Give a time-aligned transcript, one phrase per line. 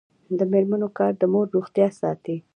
[0.37, 2.35] د میرمنو کار د مور روغتیا ساتي.